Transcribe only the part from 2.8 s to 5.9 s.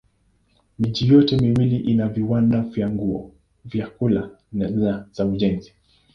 nguo, vyakula na za ujenzi.